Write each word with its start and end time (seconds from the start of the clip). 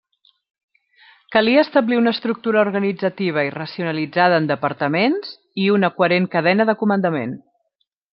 Calia 1.33 1.63
establir 1.65 1.99
una 1.99 2.13
estructura 2.15 2.61
organitzativa 2.67 3.43
i 3.49 3.51
racionalitzada 3.57 4.39
en 4.43 4.47
departaments 4.53 5.35
i 5.67 5.69
una 5.75 5.91
coherent 6.01 6.27
cadena 6.37 6.67
de 6.71 6.77
comandament. 6.85 7.37